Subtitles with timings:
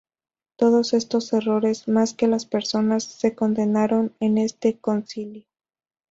[0.55, 5.45] Todos estos errores, más que las personas, se condenaron en este Concilio.